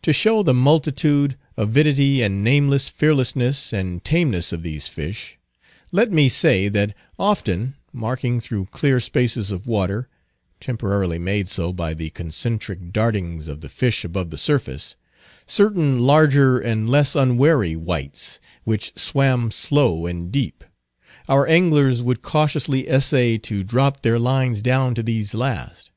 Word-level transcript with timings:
To 0.00 0.14
show 0.14 0.42
the 0.42 0.54
multitude, 0.54 1.36
avidity, 1.58 2.22
and 2.22 2.42
nameless 2.42 2.88
fearlessness 2.88 3.70
and 3.70 4.02
tameness 4.02 4.50
of 4.50 4.62
these 4.62 4.88
fish, 4.88 5.36
let 5.92 6.10
me 6.10 6.30
say, 6.30 6.70
that 6.70 6.94
often, 7.18 7.74
marking 7.92 8.40
through 8.40 8.64
clear 8.70 8.98
spaces 8.98 9.50
of 9.50 9.66
water—temporarily 9.66 11.18
made 11.18 11.50
so 11.50 11.70
by 11.70 11.92
the 11.92 12.08
concentric 12.08 12.94
dartings 12.94 13.46
of 13.46 13.60
the 13.60 13.68
fish 13.68 14.06
above 14.06 14.30
the 14.30 14.38
surface—certain 14.38 15.98
larger 16.00 16.58
and 16.58 16.88
less 16.88 17.14
unwary 17.14 17.76
wights, 17.76 18.40
which 18.64 18.96
swam 18.98 19.50
slow 19.50 20.06
and 20.06 20.32
deep; 20.32 20.64
our 21.28 21.46
anglers 21.46 22.00
would 22.00 22.22
cautiously 22.22 22.88
essay 22.88 23.36
to 23.36 23.62
drop 23.62 24.00
their 24.00 24.18
lines 24.18 24.62
down 24.62 24.94
to 24.94 25.02
these 25.02 25.34
last. 25.34 25.90